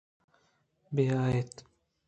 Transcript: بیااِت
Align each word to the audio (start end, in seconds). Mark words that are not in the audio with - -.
بیااِت 0.93 1.51